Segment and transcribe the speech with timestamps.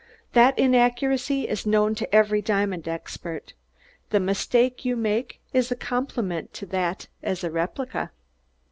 [0.33, 3.53] That inaccuracy is known to every diamond expert
[4.09, 8.09] the mistake you make is a compliment to that as a replica."